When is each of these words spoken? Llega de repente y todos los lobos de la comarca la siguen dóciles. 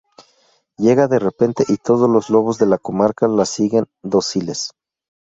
Llega 0.79 1.07
de 1.07 1.19
repente 1.19 1.63
y 1.67 1.77
todos 1.77 2.09
los 2.09 2.31
lobos 2.31 2.57
de 2.57 2.65
la 2.65 2.79
comarca 2.79 3.27
la 3.27 3.45
siguen 3.45 3.85
dóciles. 4.01 4.71